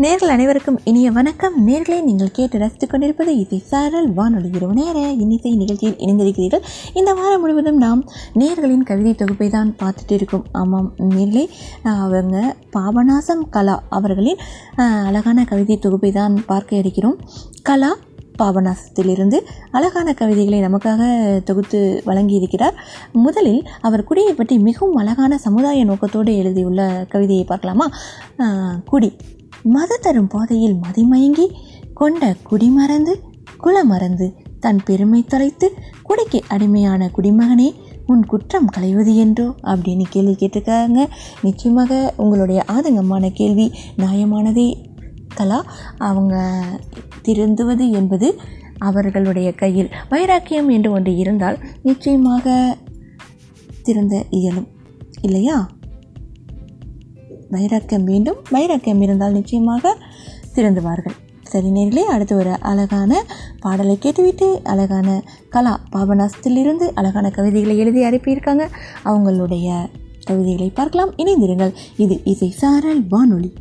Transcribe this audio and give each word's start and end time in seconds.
நேர்கள் 0.00 0.30
அனைவருக்கும் 0.34 0.78
இனிய 0.84 1.10
வணக்கம். 1.16 1.56
நேர்களை 1.66 1.96
நீங்கள் 2.02 2.30
கேட்டு 2.36 2.58
ரசித்துக் 2.58 2.90
கொண்டிருப்பது 2.90 3.32
இசை 3.40 3.58
சாரல். 3.70 4.06
வானொலி 4.18 4.48
இரவு 4.58 4.74
நேர 4.78 5.00
இன்னிசை 5.22 5.50
நிகழ்ச்சியில் 5.62 5.98
இணைந்திருக்கிறீர்கள். 6.04 6.62
இந்த 6.98 7.10
வாரம் 7.18 7.40
முழுவதும் 7.40 7.76
நாம் 7.76 8.00
நேர்களின் 8.40 8.86
கவிதை 8.90 9.12
தொகுப்பை 9.14 9.48
தான் 9.48 9.74
பார்த்துட்டு 9.82 10.14
இருக்கோம். 10.18 10.44
ஆமாம் 10.60 10.88
நேர்களை 11.10 11.44
அவங்க 12.04 12.38
பாபநாசம் 12.76 13.42
கலா 13.56 13.82
அவர்களின் 13.98 14.40
அழகான 15.08 15.44
கவிதை 15.52 15.76
தொகுப்பை 15.78 16.12
தான் 16.12 16.38
பார்க்க 16.46 16.76
இருக்கிறோம். 16.76 17.18
கலா 17.62 17.90
பாபநாசத்திலிருந்து 18.40 19.40
அழகான 19.70 20.14
கவிதைகளை 20.22 20.62
நமக்காக 20.68 21.02
தொகுத்து 21.50 21.82
வழங்கியிருக்கிறார். 22.06 22.78
முதலில் 23.26 23.62
அவர் 23.88 24.06
குடியை 24.12 24.34
பற்றி 24.40 24.58
மிகவும் 24.70 24.98
அழகான 25.04 25.38
சமுதாய 25.46 25.84
நோக்கத்தோடு 25.92 26.34
எழுதியுள்ள 26.40 26.90
கவிதையை 27.14 27.46
பார்க்கலாமா? 27.52 27.88
குடி. 28.92 29.12
மத 29.62 29.96
தரும் 29.96 30.26
பாதையில் 30.26 30.74
மதிமயங்கி 30.74 31.50
கொண்ட 31.94 32.36
குடிமறந்து 32.50 33.14
குலமறந்து 33.64 34.32
தன் 34.60 34.80
பெருமை 34.84 35.24
தொலைத்து 35.24 35.74
குடிக்கு 36.02 36.42
அடிமையான 36.48 37.10
குடிமகனே 37.16 37.74
உன் 38.06 38.26
குற்றம் 38.26 38.66
களைவது 38.66 39.16
என்றோ? 39.16 39.54
அப்படின்னு 39.62 40.02
கேள்வி 40.10 40.32
கேட்டிருக்காங்க. 40.32 41.06
நிச்சயமாக 41.42 42.14
உங்களுடைய 42.16 42.64
ஆதங்கமான 42.72 43.30
கேள்வி 43.32 43.72
நியாயமானதே. 43.98 44.90
கலா 45.34 45.64
அவங்க 45.98 46.62
திருந்துவது 47.24 47.90
என்பது 47.90 48.40
அவர்களுடைய 48.78 49.52
கையில் 49.52 49.90
வைராக்கியம் 50.08 50.68
என்று 50.68 50.90
ஒன்று 50.90 51.16
இருந்தால் 51.16 51.58
நிச்சயமாக 51.82 52.76
திருந்த 53.82 54.24
இயலும். 54.30 54.68
இல்லையா? 55.20 55.70
வைராக்கியம் 57.52 58.04
வேண்டும் 58.04 58.40
வைராக்கியம் 58.50 59.00
இருந்தால் 59.00 59.32
நிச்சயமாக 59.32 59.96
திருந்துவார்கள் 60.54 61.16
சரி 61.42 61.68
நேர்களே 61.68 62.04
அடுத்து 62.14 62.36
ஒரு 62.36 62.52
அழகான 62.60 63.24
பாடலை 63.60 63.96
கேட்டுவிட்டு 63.98 64.60
அழகான 64.64 65.22
கலா 65.48 65.74
பாபநாசத்திலிருந்து 65.92 66.86
அழகான 66.94 67.30
கவிதைகளை 67.30 67.78
எழுதி 67.78 68.04
அனுப்பியிருக்காங்க. 68.04 68.64
அவங்களுடைய 69.04 69.68
கவிதைகளை 70.24 70.70
பார்க்கலாம். 70.70 71.12
இணைந்திருங்கள். 71.16 71.74
இது 71.96 72.20
இசை 72.24 72.50
சாரல் 72.50 73.02
வானொலி. 73.08 73.52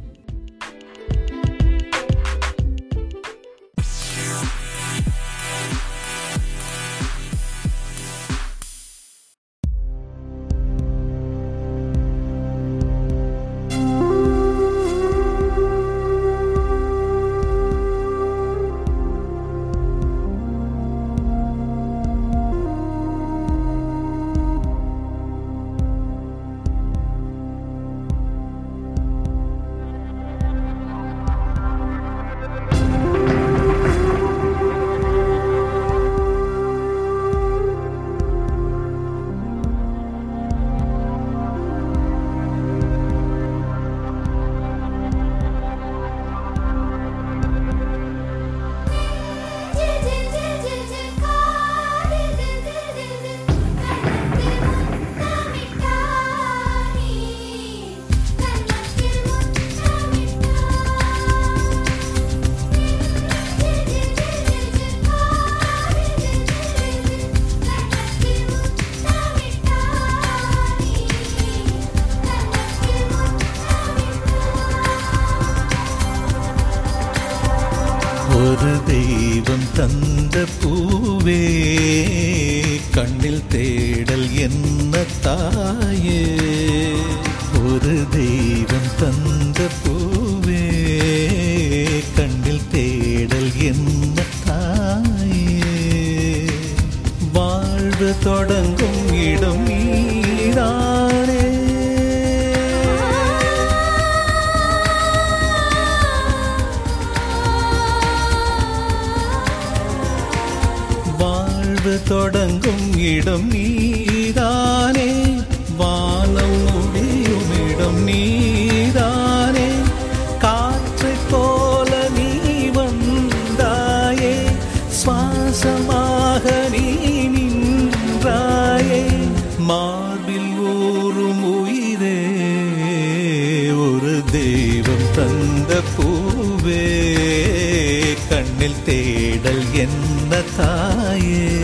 கண்ணில் 138.61 138.83
தேடல் 138.85 139.63
என்ன 139.73 140.41
தாயே? 140.57 141.60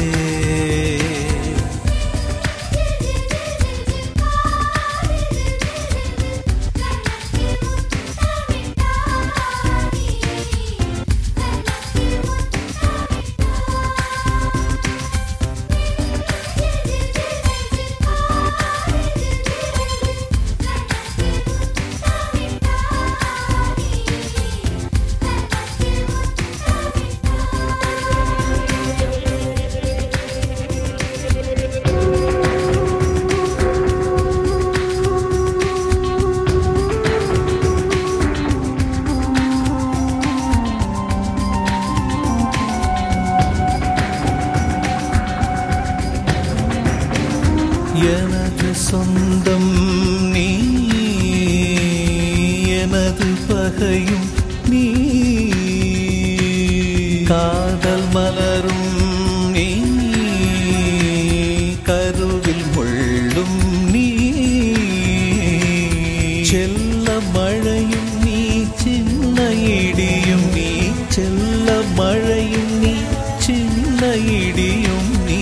சின்ன 74.16 74.16
இடியும் 74.36 75.08
நீ 75.24 75.40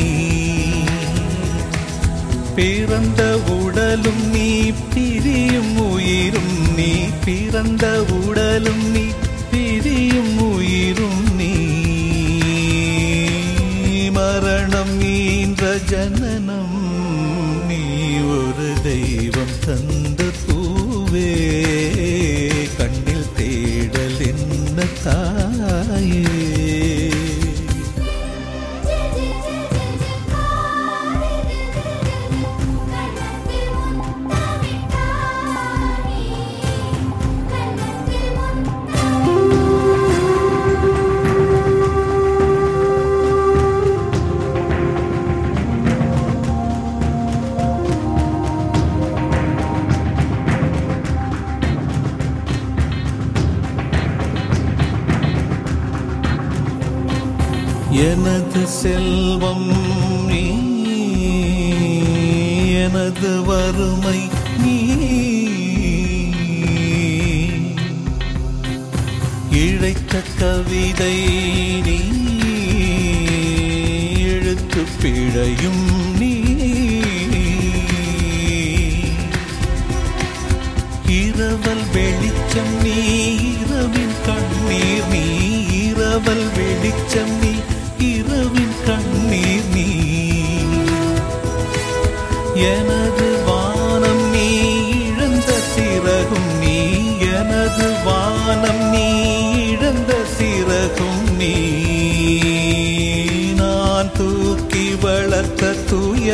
பிறந்த 2.57 3.23
உடலும் 3.57 4.23
நீ 4.33 4.49
பிரியும் 4.95 5.77
உயிரும் 5.85 6.57
நீ 6.79 6.91
பிறந்த 7.25 7.87
உடலும் 8.19 8.85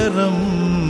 துயரம் 0.02 0.81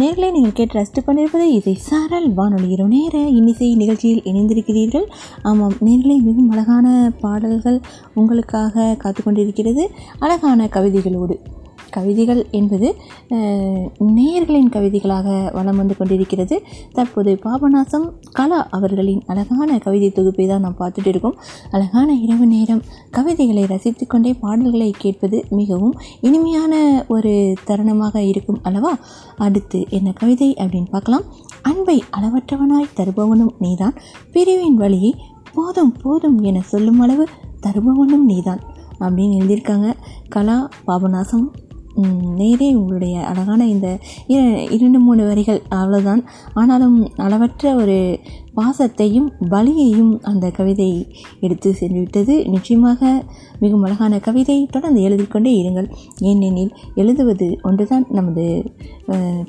நேர்களை 0.00 0.28
நீங்கள் 0.30 0.54
கேட்டு 0.58 0.74
ரசித்து 0.74 1.00
கொண்டிருப்பது 1.04 1.52
இசை 1.52 1.74
சாரல் 1.88 2.26
வானொலி 2.32 2.68
இரவு 2.68 2.88
நேர 2.88 3.18
இன்னிசை 3.38 3.68
நிகழ்ச்சியில் 3.74 4.24
இணைந்திருக்கிறீர்கள். 4.24 5.04
ஆமாம் 5.42 5.76
நேர்களை 5.86 6.16
மிகவும் 6.26 6.50
அழகான 6.50 7.12
பாடல்கள் 7.20 7.80
உங்களுக்காக 8.14 8.94
காத்து 8.98 9.22
கொண்டிருக்கிறது 9.22 9.84
அழகான 10.18 10.66
கவிதைகளோடு. 10.74 11.36
கவிதைகள் 11.96 12.42
என்பது 12.50 12.88
அஹ், 13.30 13.84
நேயர்களின் 14.10 14.72
கவிதைகளாக 14.72 15.26
வலம் 15.52 15.76
வந்து 15.76 15.96
கொண்டிருக்கிறது. 15.96 16.56
தற்போது 16.92 17.38
பாபநாசம் 17.44 18.06
கலா 18.32 18.68
அவர்களின் 18.70 19.22
அழகான 19.26 19.78
கவிதை 19.78 20.10
தொகுப்பை 20.10 20.46
தான் 20.46 20.60
நாம் 20.60 20.78
பார்த்துட்டு 20.78 21.06
இருக்கோம். 21.06 21.36
அழகான 21.70 22.12
இரவு 22.20 22.46
நேரம் 22.46 22.82
கவிதைகளை 23.10 23.64
ரசித்து 23.66 24.06
கொண்டே 24.06 24.34
பாடல்களை 24.34 24.90
கேட்பது 24.98 25.44
மிகவும் 25.50 25.94
இனிமையான 26.20 26.72
ஒரு 27.08 27.32
தருணமாக 27.64 28.16
இருக்கும் 28.24 28.60
அல்லவா? 28.62 28.92
அடுத்து 29.38 29.80
என்ன 29.90 30.12
கவிதை 30.12 30.54
அப்படின்னு 30.58 30.90
பார்க்கலாம். 30.90 31.26
அன்பை 31.62 31.98
அளவற்றவனாய் 32.16 32.94
தருபவனும் 32.96 33.54
நீதான். 33.58 33.96
பிரிவின் 34.32 34.74
வழியை 34.74 35.12
போதும் 35.52 35.92
போதும் 36.02 36.38
என 36.42 36.60
சொல்லும் 36.62 37.00
அளவு 37.00 37.24
தருபவனும் 37.62 38.24
நீதான் 38.24 38.62
அப்படின்னு 39.00 39.36
எழுதியிருக்காங்க. 39.36 39.88
கலா 40.28 40.56
பாபநாசம் 40.86 41.46
நேரே 42.34 42.74
உங்களுடைய 42.74 43.20
அழகான 43.20 43.66
இந்த 43.66 43.98
இர- 44.28 44.72
இரண்டு 44.72 44.98
மூணு 44.98 45.26
வரிகள் 45.26 45.62
அவ்வளோதான் 45.70 46.26
ஆனாலும் 46.54 47.10
அளவற்ற 47.16 47.74
ஒரு 47.74 48.18
பாசத்தையும் 48.56 49.32
வலியையும் 49.50 50.22
அந்த 50.22 50.50
கவிதை 50.50 51.16
எடுத்து 51.40 51.74
சென்றுவிட்டது. 51.80 52.48
நிச்சயமாக 52.48 53.24
மிகவும் 53.60 53.84
அழகான 53.84 54.18
கவிதை. 54.18 54.66
தொடர்ந்து 54.66 55.02
எழுதிக்கொண்டே 55.02 55.62
இருங்கள். 55.62 55.90
ஏனெனில் 56.18 56.74
எழுதுவது 56.94 57.58
ஒன்றுதான் 57.62 58.06
நமது 58.08 58.72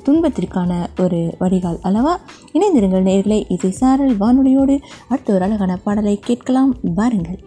துன்பத்திற்கான 0.04 0.86
ஒரு 1.00 1.34
வடிகால் 1.38 1.78
அல்லவா? 1.82 2.20
இணைந்திருங்கள் 2.52 3.02
நேர்களை 3.02 3.44
இசை 3.48 3.70
சாரல் 3.70 4.16
வானொலியோடு. 4.18 4.80
அடுத்த 5.08 5.34
ஒரு 5.34 5.44
அழகான 5.44 5.76
பாடலை 5.76 6.18
கேட்கலாம். 6.18 6.74
பாருங்கள். 6.94 7.44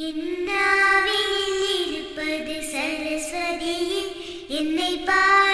என்னாவில் 0.00 1.34
இருப்பது 1.78 2.54
சரஸ்வதியே 2.68 4.02
என்னை 4.58 4.92
பாட 5.08 5.49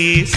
கிருஷ்ண 0.00 0.29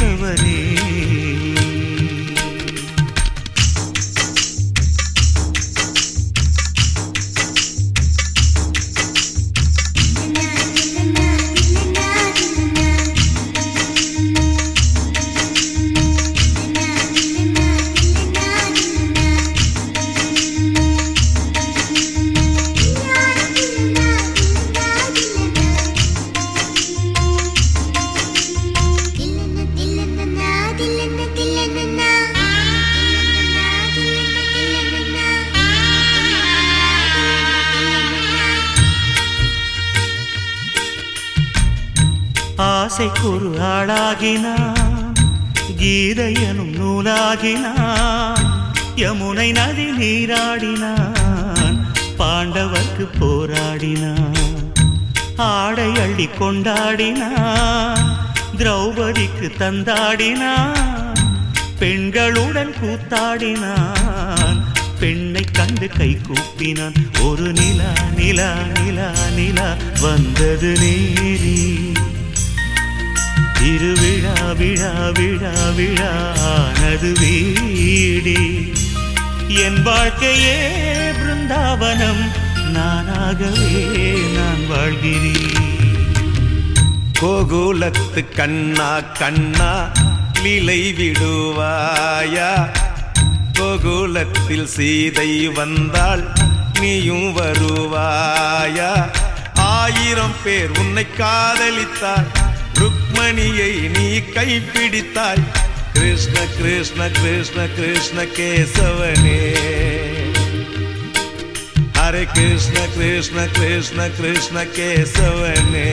ஆசைக்கொரு 42.93 43.55
ஆளாகினான். 43.59 45.13
கீதையனும் 45.79 46.73
நூலாகினான். 46.79 48.39
யமுனை 48.95 49.51
நதி 49.51 49.85
நீராடினான். 49.85 51.15
பாண்டவர்க்கு 52.17 53.07
போராடினான். 53.19 54.73
ஆடை 55.35 55.91
அள்ளி 55.95 56.29
கொண்டாடினான். 56.39 57.99
திரௌபதிக்கு 58.57 59.51
தந்தாடினான். 59.59 61.15
பெண்களுடன் 61.79 62.73
கூத்தாடினான். 62.81 64.61
பெண்ணை 64.99 65.43
கண்டு 65.51 65.89
கை 65.97 66.17
கூப்பினான். 66.27 66.93
ஒரு 67.21 67.53
நிலா 67.53 67.91
நிலா 68.15 68.53
நிலா 68.83 69.11
நிலா 69.35 69.75
வந்தது 70.01 70.73
நேரி. 70.81 71.92
திருவிழா 73.63 74.53
விழா 74.53 75.11
விழா 75.17 75.51
விழானது 75.77 77.13
வீடி. 77.19 78.65
என் 79.47 79.83
வாழ்க்கையே 79.83 80.57
பிருந்தாவனம் 81.11 82.23
நானாகவே 82.73 83.85
நான் 84.35 84.67
வாழ்கிறேன். 84.67 85.61
கோகுலத்து 87.21 88.35
கண்ணா 88.35 88.99
கண்ணா 88.99 89.91
லீலை 90.43 90.93
விடுவாயா? 90.97 92.71
கோகுலத்தில் 93.59 94.65
சீதை 94.65 95.47
வந்தால் 95.47 96.33
நீயும் 96.79 97.37
வருவாயா? 97.37 99.11
ஆயிரம் 99.55 100.35
பேர் 100.43 100.71
உன்னை 100.79 101.05
காதலித்தார் 101.19 102.42
ருக்மணியை 102.79 103.71
நீ 103.97 104.07
கைப்பிடித்தாய். 104.35 105.43
கிருஷ்ண 105.93 106.39
கிருஷ்ண 106.57 107.09
கிருஷ்ண 107.09 107.67
கிருஷ்ண 107.67 108.23
கேசவனே. 108.23 109.41
ஹரே 111.93 112.23
கிருஷ்ண 112.31 112.79
கிருஷ்ண 112.97 113.47
கிருஷ்ண 113.47 114.09
கிருஷ்ண 114.09 114.63
கேசவனே. 114.63 115.87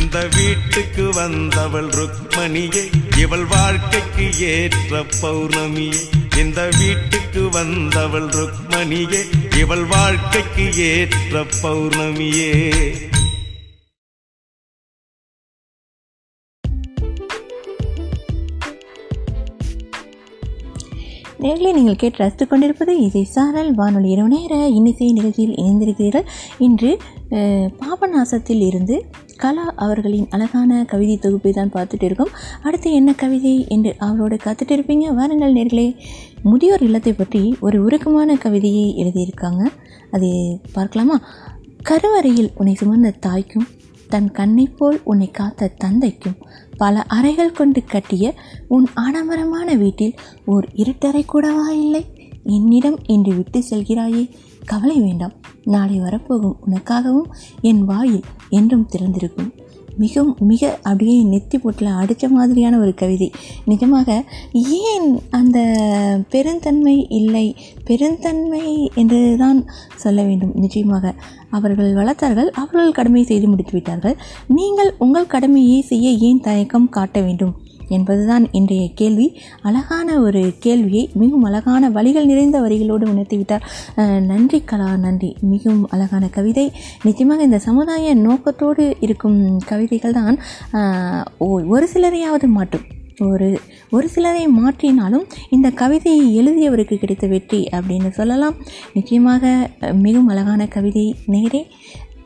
இந்த 0.00 0.28
வீட்டுக்கு 0.36 1.12
வந்தவள் 1.12 1.88
ருக்மணியே 1.88 2.84
இவள் 3.18 3.44
வாழ்க்கைக்கு 3.44 4.38
ஏற்ற 4.38 5.04
பௌர்ணமியே. 5.22 6.02
இந்த 6.36 6.68
வீட்டுக்கு 6.78 7.48
வந்தவள் 7.48 8.28
ருக்மணியே 8.28 9.22
இவள் 9.56 9.84
வாழ்க்கைக்கு 9.84 10.76
ஏற்ற 10.76 11.46
பௌர்ணமியே. 11.62 12.52
நேரில் 21.44 21.76
நீங்கள் 21.76 21.98
கேட்டு 22.00 22.18
ரசித்து 22.22 22.44
கொண்டிருப்பது 22.46 22.92
இசை 23.04 23.22
சாரல் 23.34 23.70
வானொலி 23.78 24.08
இரவு 24.14 24.30
நேர 24.32 24.54
இன்னிசை 24.78 25.06
நிகழ்ச்சியில் 25.18 25.56
இணைந்திருக்கிறீர்கள். 25.60 26.26
இன்று 26.66 26.90
பாபநாசத்தில் 27.80 28.62
இருந்து 28.68 28.96
கலா 29.42 29.66
அவர்களின் 29.84 30.26
அழகான 30.34 30.80
கவிதை 30.92 31.16
தொகுப்பை 31.16 31.52
தான் 31.58 31.72
பார்த்துட்டு 31.76 32.06
இருக்கோம். 32.08 32.32
அடுத்து 32.66 32.88
என்ன 32.98 33.10
கவிதை 33.22 33.54
என்று 33.76 33.92
அவரோடு 34.08 34.38
காத்துட்டு 34.44 34.76
இருப்பீங்க? 34.76 35.06
வாருங்கள் 35.18 35.56
நேர்களே. 35.58 35.88
முதியோர் 36.50 36.86
இல்லத்தை 36.88 37.12
பற்றி 37.12 37.42
ஒரு 37.66 37.78
உருக்கமான 37.86 38.36
கவிதையை 38.44 38.86
எழுதியிருக்காங்க. 39.02 39.64
அது 40.16 40.30
பார்க்கலாமா? 40.76 41.18
கருவறையில் 41.90 42.50
உன்னை 42.60 42.74
சுமந்த 42.80 43.18
தாய்க்கும் 43.26 43.68
தன் 44.10 44.30
கண்ணைப் 44.30 44.78
போல் 44.78 45.00
உன்னை 45.04 45.30
காத்த 45.30 45.68
தந்தைக்கும் 45.68 46.36
பல 46.76 47.02
அறைகள் 47.02 47.52
கொண்டு 47.52 47.84
கட்டிய 47.84 48.34
உன் 48.68 48.86
ஆடம்பரமான 48.94 49.74
வீட்டில் 49.74 50.14
ஓர் 50.44 50.68
இருட்டறை 50.74 51.24
கூடவா 51.24 51.70
இல்லை? 51.70 52.02
என்னிடம் 52.44 52.98
இன்று 53.06 53.34
விட்டு 53.34 53.62
செல்கிறாயே. 53.70 54.30
கவலை 54.64 55.00
வேண்டாம். 55.00 55.32
நாளை 55.64 55.98
வரப்போகும் 56.00 56.56
உனக்காகவும் 56.66 57.28
என் 57.60 57.84
வாயில் 57.84 58.22
என்றும் 58.48 58.86
திறந்திருக்கும். 58.86 59.52
மிகவும் 60.04 60.36
மிக 60.50 60.70
அப்படியே 60.82 61.16
நெத்தி 61.32 61.58
பொட்டில் 61.62 61.98
அடித்த 62.02 62.28
மாதிரியான 62.36 62.78
ஒரு 62.84 62.92
கவிதை. 63.02 63.28
நிஜமாக 63.70 64.08
ஏன் 64.88 65.08
அந்த 65.30 65.58
பெருந்தன்மை 66.34 66.96
இல்லை? 67.20 67.46
பெருந்தன்மை 67.84 68.64
என்று 69.02 69.20
தான் 69.38 69.60
சொல்ல 69.96 70.20
வேண்டும். 70.28 70.54
நிச்சயமாக 70.64 71.14
அவர்கள் 71.58 71.90
வளர்த்தார்கள் 72.00 72.50
அவர்கள் 72.62 72.96
கடமையை 72.98 73.26
செய்து 73.32 73.48
முடித்து 73.52 73.72
விட்டார்கள் 73.72 74.16
நீங்கள் 74.58 74.92
உங்கள் 74.98 75.32
கடமையை 75.34 75.80
செய்ய 75.92 76.10
ஏன் 76.28 76.44
தயக்கம் 76.48 76.88
காட்ட 76.98 77.18
வேண்டும்? 77.26 77.54
என்பதுதான் 77.96 78.44
இன்றைய 78.58 78.84
கேள்வி. 79.00 79.26
அழகான 79.68 80.08
ஒரு 80.26 80.42
கேள்வியை 80.66 81.04
மிகவும் 81.22 81.46
அழகான 81.50 81.90
வழிகள் 81.96 82.30
நிறைந்த 82.30 82.56
வரிகளோடு 82.66 83.06
உணர்த்திவிட்டார் 83.12 83.66
நன்றி 84.30 84.60
கலா 84.72 84.90
நன்றி. 85.06 85.30
மிகவும் 85.52 85.88
அழகான 85.96 86.24
கவிதை. 86.38 86.66
நிச்சயமாக 87.06 87.46
இந்த 87.48 87.60
சமுதாய 87.68 88.14
நோக்கத்தோடு 88.26 88.86
இருக்கும் 89.06 89.40
கவிதைகள் 89.72 90.18
தான் 90.20 90.38
ஒரு 91.74 91.86
சிலரையாவது 91.94 92.48
மாட்டும் 92.56 92.86
ஒரு 93.28 93.48
ஒரு 93.96 94.06
சிலரை 94.12 94.44
மாற்றினாலும் 94.58 95.24
இந்த 95.54 95.68
கவிதையை 95.80 96.26
எழுதியவருக்கு 96.40 96.96
கிடைத்த 97.00 97.26
வெற்றி 97.32 97.60
அப்படின்னு 97.76 98.10
சொல்லலாம். 98.18 98.56
நிச்சயமாக 98.96 99.52
மிகவும் 100.04 100.30
அழகான 100.32 100.66
கவிதை 100.76 101.04
நேரே. 101.34 101.62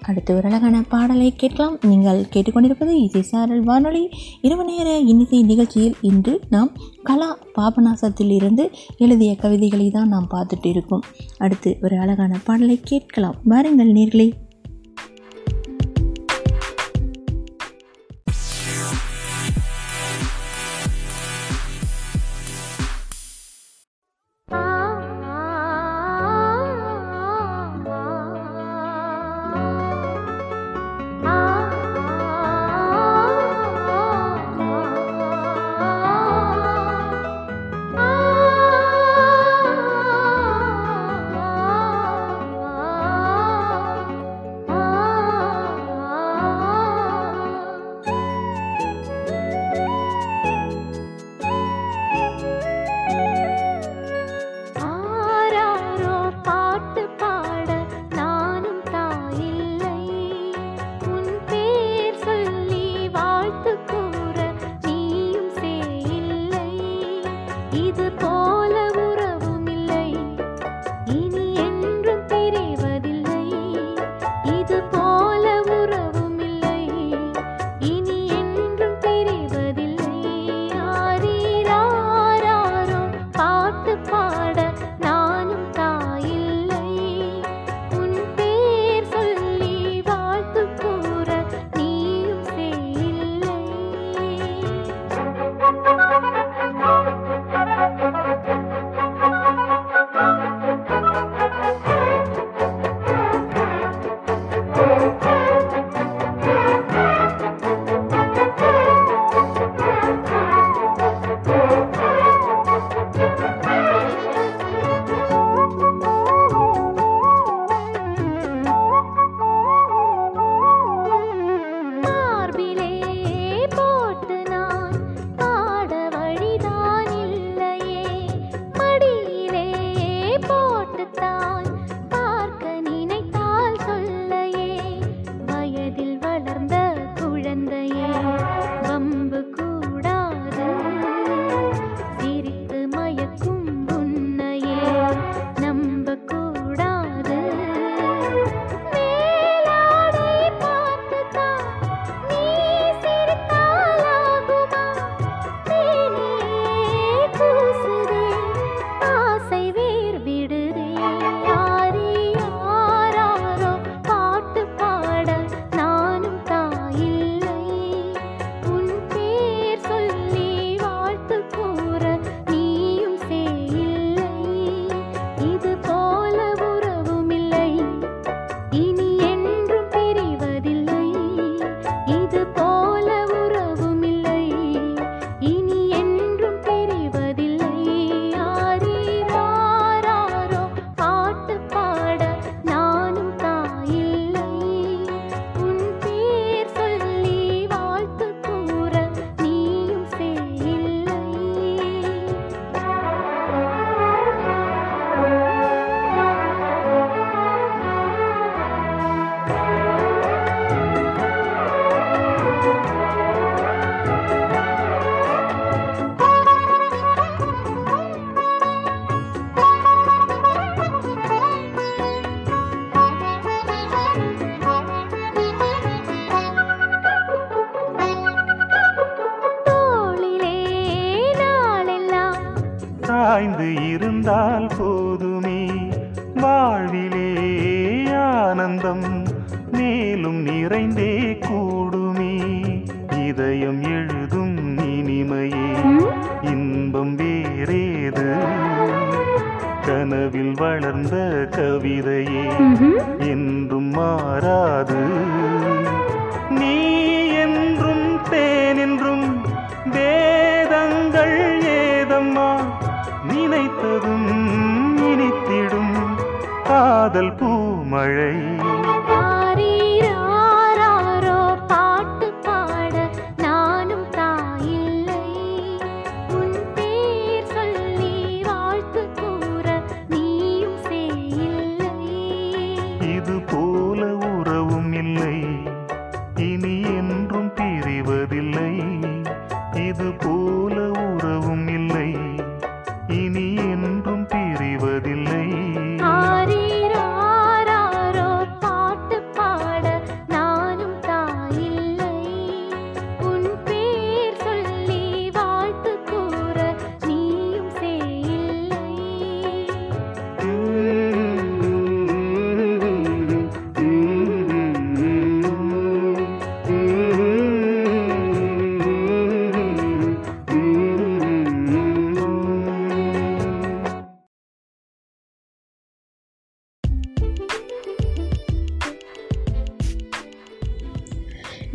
அடுத்து 0.07 0.37
ஒரு 0.37 0.45
அழகான 0.49 0.83
பாடலை 0.89 1.33
கேட்கலாம். 1.37 1.79
நீங்கள் 1.83 2.27
கேட்டுக்கொண்டிருப்பது 2.33 2.89
இசை 2.89 3.23
சாரல் 3.23 3.63
வானொலி. 3.63 4.09
இரவு 4.43 4.65
நேர 4.65 4.99
இன்னிசை 4.99 5.43
நிகழ்ச்சியில் 5.43 5.97
இன்று 6.01 6.41
நாம் 6.51 6.71
கலா 7.03 7.39
பாபநாசத்தில் 7.59 8.31
இருந்து 8.31 8.71
எழுதிய 8.99 9.37
கவிதைகளை 9.37 9.91
தான் 9.91 10.09
நாம் 10.09 10.29
பார்த்துட்டு 10.31 10.67
இருக்கோம். 10.67 11.03
அடுத்து 11.39 11.77
ஒரு 11.83 11.99
அழகான 11.99 12.39
பாடலை 12.45 12.81
கேட்கலாம். 12.85 13.35
வாருங்கள் 13.45 13.93
நேர்களை. 13.93 14.29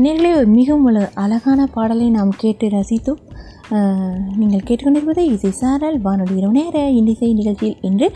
நேர்களே 0.03 0.29
ஒரு 0.39 0.47
மிகவும் 0.57 0.85
ஒரு 0.89 1.01
அழகான 1.21 1.61
பாடலை 1.73 2.05
நாம் 2.17 2.29
கேட்டு 2.41 2.65
ரசித்தோம். 2.73 3.19
நீங்கள் 4.41 4.63
கேட்டுக்கொண்டிருப்பது 4.67 5.23
இசை 5.33 5.51
சாரல் 5.59 5.97
வானொலி 6.05 6.35
இரவு 6.39 6.55
நேர 6.57 6.83
இன்னிசை 6.99 7.29
நிகழ்ச்சியில் 7.39 7.81
என்று 7.89 8.07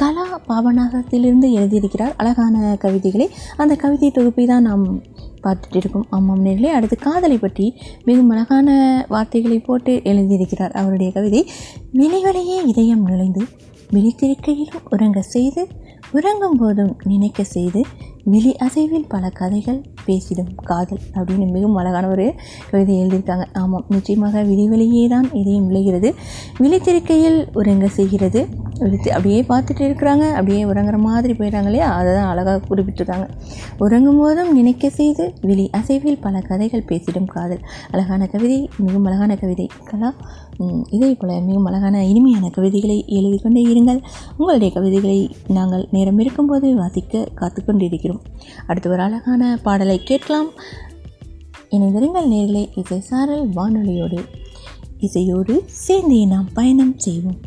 கலா 0.00 0.26
பாபநாசத்திலிருந்து 0.48 1.48
எழுதியிருக்கிறார் 1.58 2.14
அழகான 2.22 2.76
கவிதைகளை. 2.84 3.26
அந்த 3.62 3.74
கவிதை 3.82 4.10
தொகுப்பை 4.18 4.46
தான் 4.52 4.66
நாம் 4.68 4.84
பார்த்துட்டு 5.46 5.80
இருக்கோம். 5.82 6.06
ஆமாம் 6.18 6.44
நேர்களே 6.46 6.70
அடுத்து 6.76 6.98
காதலை 7.08 7.38
பற்றி 7.38 7.66
மிகவும் 8.08 8.32
அழகான 8.36 8.78
வார்த்தைகளை 9.14 9.58
போட்டு 9.68 9.94
எழுதியிருக்கிறார் 10.12 10.78
அவருடைய 10.82 11.10
கவிதை. 11.18 11.42
விளைவலையே 12.00 12.58
இதயம் 12.72 13.06
நுழைந்து 13.10 13.44
விழித்திருக்கையிலும் 13.94 14.88
உறங்க 14.94 15.20
செய்து 15.34 15.62
உறங்கும் 16.18 16.58
போதும் 16.62 16.94
நினைக்க 17.10 17.42
செய்து 17.56 17.80
விழி 18.32 18.52
அசைவில் 18.56 19.06
பல 19.08 19.24
கதைகள் 19.38 19.80
பேசிடும் 20.06 20.50
காதல் 20.68 21.00
அப்படின்னு 21.14 21.46
மிகவும் 21.54 21.78
அழகான 21.80 22.08
ஒரு 22.08 22.26
கவிதை 22.70 22.94
எழுதியிருக்காங்க. 23.02 23.44
ஆமாம் 23.62 23.84
நிச்சயமாக 23.88 24.42
விழிவெளியே 24.42 25.02
தான் 25.08 25.28
இதையும் 25.40 25.66
விளைகிறது. 25.66 26.08
விழித்திருக்கையில் 26.62 27.38
உறங்க 27.52 27.88
செய்கிறது. 27.98 28.42
விழித்து 28.78 29.10
அப்படியே 29.12 29.40
பார்த்துட்டு 29.42 29.82
இருக்கிறாங்க. 29.88 30.24
அப்படியே 30.38 30.62
உறங்குற 30.64 30.96
மாதிரி 31.08 31.32
போயிடுறாங்க 31.32 31.70
இல்லையா 31.70 31.88
அதை 31.98 32.10
தான் 32.14 32.30
அழகாக 32.32 32.62
குறிப்பிட்டிருக்காங்க. 32.70 33.26
உறங்கும் 33.78 34.20
போதும் 34.22 34.52
நினைக்க 34.52 34.90
செய்து 35.00 35.26
விழி 35.48 35.66
அசைவில் 35.80 36.18
பல 36.24 36.40
கதைகள் 36.48 36.88
பேசிடும் 36.92 37.30
காதல். 37.34 37.62
அழகான 37.92 38.26
கவிதை 38.26 38.58
மிகவும் 38.84 39.04
அழகான 39.04 39.36
கவிதை. 39.42 39.68
கலா 39.90 40.10
இதே 40.96 41.12
போல 41.20 41.30
மிகவும் 41.46 41.64
அழகான 41.64 42.04
இனிமையான 42.10 42.48
கவிதைகளை 42.56 42.98
எழுதி 43.18 43.38
கொண்டே 43.38 43.62
இருங்கள். 43.72 44.00
உங்களுடைய 44.36 44.70
கவிதைகளை 44.78 45.20
நாங்கள் 45.58 45.86
நேரம் 45.90 46.20
இருக்கும்போது 46.24 46.68
வாசிக்க 46.82 47.24
காத்து 47.40 47.60
கொண்டிருக்கிறோம் 47.64 48.13
அடுத்து 48.66 48.90
ஒரு 48.90 49.02
அழகான 49.02 49.58
பாடலை 49.62 50.02
கேட்கலாம். 50.02 50.48
இணைந்திருங்கள் 51.70 52.26
நேரிலே 52.26 52.70
இசை 52.74 53.00
சாரல் 53.00 53.48
வானொலியோடு. 53.48 54.24
இசையோடு 54.98 55.62
சேர்ந்தே 55.66 56.24
நாம் 56.24 56.48
பயணம் 56.54 56.98
செய்வோம். 56.98 57.40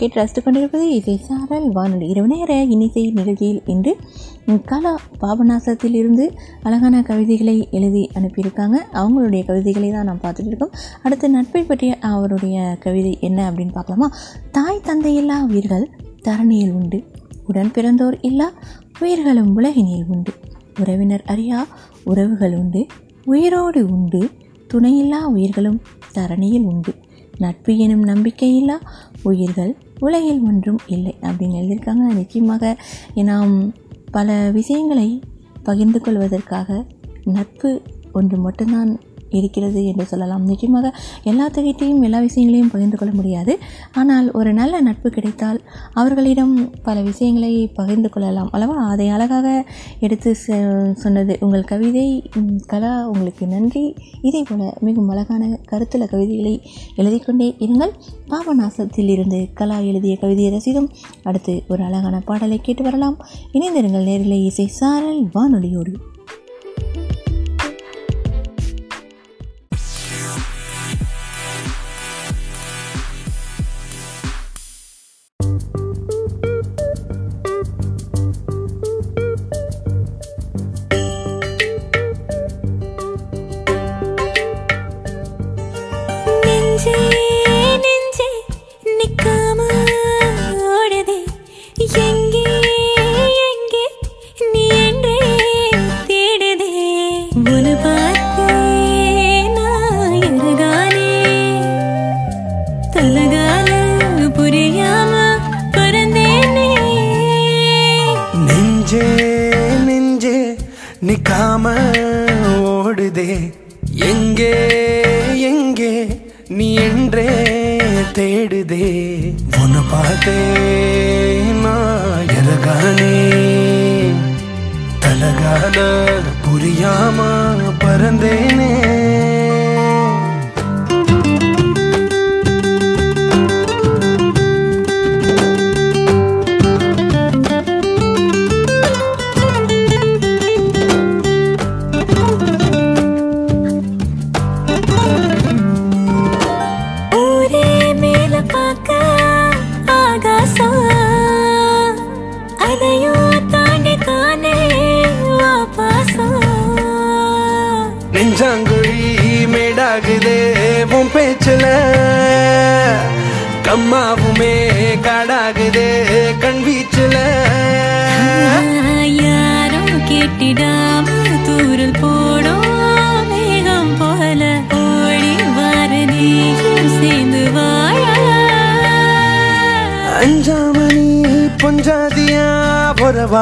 நேரிலே 0.00 0.14
நீங்கள் 0.14 0.32
கேட்டு 0.32 0.42
கொண்டிருப்பது 0.42 0.94
இசை 0.94 1.16
சாரல். 1.16 1.72
வானொலி 1.72 2.06
இரவு 2.08 2.28
நேர 2.28 2.62
இன்னிசை 2.62 3.10
நிகழ்ச்சியில் 3.10 3.62
இன்று 3.66 3.96
கலா 4.64 4.96
பாபநாசத்தில் 5.20 5.94
இருந்து 5.94 6.32
அழகான 6.62 7.02
கவிதைகளை 7.02 7.68
எழுதி 7.70 8.10
அனுப்பியிருக்காங்க. 8.14 8.76
அவங்களுடைய 8.92 9.44
கவிதைகளை 9.46 9.90
தான் 9.90 10.04
நாம் 10.04 10.20
பார்த்துட்டு 10.22 10.46
இருக்கோம். 10.46 10.70
அடுத்து 11.02 11.30
நட்பை 11.30 11.62
பற்றிய 11.62 11.96
அவருடைய 12.00 12.76
கவிதை 12.80 13.18
என்ன 13.20 13.50
அப்படின்னு 13.50 13.72
பார்க்கலாமா? 13.72 14.10
தாய் 14.50 14.80
தந்தையில்லா 14.84 15.44
உயிர்கள் 15.48 15.90
தரணியில் 16.24 16.72
உண்டு. 16.72 17.04
உடன் 17.46 17.70
பிறந்தோர் 17.74 18.18
இல்லா 18.20 18.52
உயிர்களும் 19.00 19.54
உலகினில் 19.54 20.04
உண்டு. 20.08 20.32
உறவினர் 20.80 21.24
அறியா 21.26 21.66
உறவுகள் 22.04 22.56
உண்டு. 22.56 22.86
உயிரோடு 23.24 23.86
உண்டு. 23.86 24.30
துணையில்லா 24.72 25.20
உயிர்களும் 25.24 25.80
தரணியில் 26.14 26.62
உண்டு. 26.62 26.94
நட்பு 27.38 27.76
எனும் 27.76 28.04
நம்பிக்கையில்லா 28.04 28.76
உயிர்கள் 29.22 29.76
உலகில் 30.00 30.40
ஒன்றும் 30.40 30.78
இல்லை 30.86 31.14
அப்படின்னு 31.20 31.58
எழுதியிருக்காங்க. 31.60 32.14
நிச்சயமாக 32.14 32.76
நாம் 33.14 33.72
பல 34.10 34.50
விஷயங்களை 34.50 35.20
பகிர்ந்து 35.62 36.00
கொள்வதற்காக 36.00 36.84
நட்பு 37.24 37.82
ஒன்று 38.12 38.38
மட்டும்தான் 38.38 38.98
இருக்கிறது 39.30 39.86
என்று 39.86 40.04
சொல்லலாம். 40.04 40.44
நிச்சயமாக 40.44 40.92
எல்லாத்துக்கிட்டையும் 41.24 42.02
எல்லா 42.02 42.18
விஷயங்களையும் 42.18 42.72
பகிர்ந்து 42.72 42.96
கொள்ள 42.96 43.14
முடியாது. 43.14 43.58
ஆனால் 43.94 44.32
ஒரு 44.32 44.52
நல்ல 44.52 44.80
நட்பு 44.80 45.10
கிடைத்தால் 45.10 45.60
அவர்களிடம் 45.92 46.70
பல 46.82 47.00
விஷயங்களை 47.00 47.52
பகிர்ந்து 47.66 48.08
கொள்ளலாம். 48.08 48.50
அல்லவா? 48.52 48.76
அதை 48.88 49.08
அழகாக 49.08 49.48
எடுத்து 50.00 50.34
சொன்னது 50.94 51.36
உங்கள் 51.40 51.70
கவிதை 51.72 52.06
கலா 52.66 52.94
உங்களுக்கு 53.08 53.46
நன்றி. 53.46 53.94
இதே 54.22 54.42
போல 54.42 54.74
மிகவும் 54.80 55.08
அழகான 55.08 55.58
கருத்துள்ள 55.70 56.06
கவிதைகளை 56.06 56.54
எழுதிக்கொண்டே 56.96 57.48
இருங்கள். 57.58 57.92
பாபநாசத்தில் 58.30 59.10
இருந்து 59.16 59.48
கலா 59.54 59.78
எழுதிய 59.78 60.16
கவிதையை 60.16 60.52
ரசிதம் 60.52 60.88
அடுத்து 61.22 61.62
ஒரு 61.68 61.82
அழகான 61.84 62.20
பாடலை 62.20 62.58
கேட்டு 62.62 62.82
வரலாம். 62.82 63.16
இணைந்திருங்கள் 63.52 64.08
நேரிலே 64.10 64.38
இசை 64.42 64.66
சாரல் 64.66 65.22
வானொலியோடு. 65.34 65.94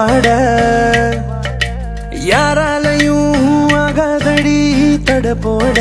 வாட 0.08 0.28
யாராலையும் 2.28 3.72
ஆகாதடி 3.80 4.60
தட 5.08 5.34
போட. 5.44 5.78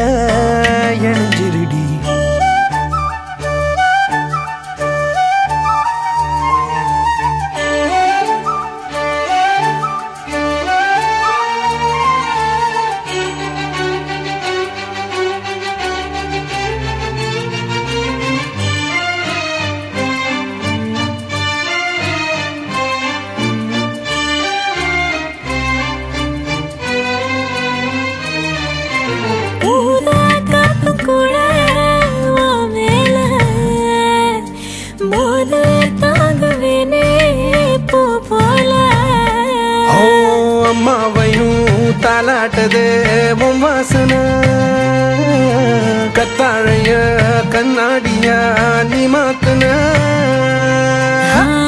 மாத்துன. 49.14 49.64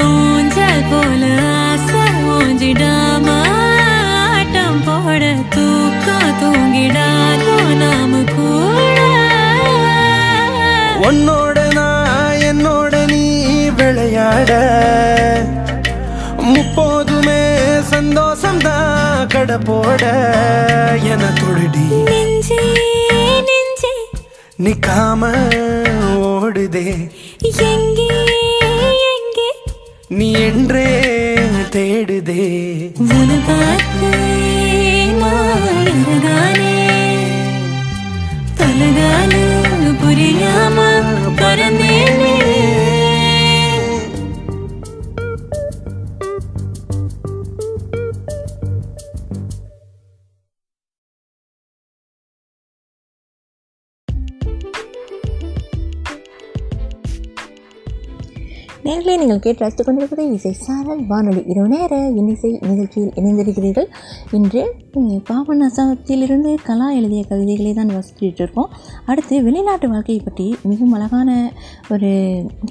ஊஞ்சல் 0.03 0.83
போல 0.89 1.23
ஊஞ்சிடாம 2.25 3.27
ஆட்டம் 4.31 4.83
போட 4.85 5.35
தூக்கம் 5.49 6.31
தூங்கிடாதோ 6.41 7.75
நாம 7.75 8.17
கூட. 8.35 8.99
உன்னோட 11.01 11.73
நான் 11.73 12.35
என்னோட 12.35 13.07
நீ 13.07 13.23
விளையாட. 13.69 14.51
முப்போதுமே 16.37 17.41
சந்தோஷம்தான் 17.89 19.27
கடை 19.27 19.57
போட. 19.57 20.03
என 21.03 21.23
நெஞ்சே. 22.03 22.57
நிக்காம 24.63 25.21
ஓடுதே. 26.15 27.11
எங்கே 27.57 28.07
எங்கே? 29.11 29.49
நீ 30.07 30.31
என்றே 30.33 30.87
தேடுதே. 31.69 32.43
உன 32.99 33.09
பலகால 33.09 33.89
நேர்களே 59.09 59.21
நீங்கள் 59.21 59.41
கேட்டு 59.43 59.63
ரசித்துக் 59.63 59.87
கொண்டிருப்பது 59.87 60.23
இசை 60.33 60.51
சாரல் 60.65 60.99
வானொலி 61.07 61.41
இரவு 61.51 61.69
நேர 61.71 61.93
இன்னிசை 62.19 62.51
நிகழ்ச்சியில் 62.67 63.15
இணைந்திருக்கிறீர்கள். 63.19 63.87
இன்று 64.37 64.61
பாபநாசத்திலிருந்து 65.29 66.51
கலா 66.67 66.87
எழுதிய 66.89 67.21
கவிதைகளை 67.31 67.71
தான் 67.73 67.93
வசித்துட்டு 67.95 68.41
இருக்கோம் 68.43 68.69
அடுத்து 69.05 69.37
வெளிநாட்டு 69.47 69.89
வாழ்க்கையை 69.89 70.21
பற்றி 70.23 70.47
மிகவும் 70.63 70.95
அழகான 70.97 71.39
ஒரு 71.89 72.11